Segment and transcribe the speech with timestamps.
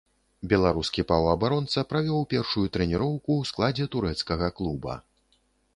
[0.51, 5.01] Беларускі паўабаронца правёў першую трэніроўку ў складзе турэцкага клуба.